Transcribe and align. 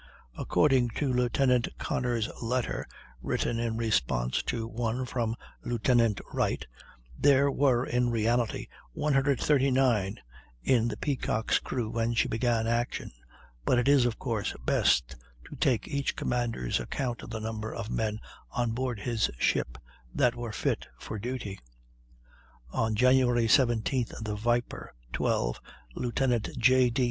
]According 0.35 0.89
to 0.95 1.13
Lieutenant 1.13 1.67
Connor's 1.77 2.27
letter, 2.41 2.87
written 3.21 3.59
in 3.59 3.77
response 3.77 4.41
to 4.49 4.65
one 4.67 5.05
from 5.05 5.35
Lieutenant 5.63 6.19
Wright, 6.33 6.65
there 7.19 7.51
were 7.51 7.85
in 7.85 8.09
reality 8.09 8.65
139 8.93 10.17
in 10.63 10.87
the 10.87 10.97
Peacock's 10.97 11.59
crew 11.59 11.87
when 11.91 12.15
she 12.15 12.27
began 12.27 12.65
action; 12.65 13.11
but 13.63 13.77
it 13.77 13.87
is, 13.87 14.05
of 14.07 14.17
course, 14.17 14.55
best 14.65 15.15
to 15.47 15.55
take 15.55 15.87
each 15.87 16.15
commander's 16.15 16.79
account 16.79 17.21
of 17.21 17.29
the 17.29 17.39
number 17.39 17.71
of 17.71 17.91
men 17.91 18.19
on 18.49 18.71
board 18.71 19.01
his 19.01 19.29
ship 19.37 19.77
that 20.15 20.33
were 20.33 20.51
fit 20.51 20.87
for 20.97 21.19
duty. 21.19 21.59
On 22.73 22.95
Jan. 22.95 23.13
17th 23.13 24.23
the 24.23 24.33
Viper, 24.35 24.95
12, 25.13 25.61
Lieutenant 25.93 26.49
J. 26.57 26.89
D. 26.89 26.99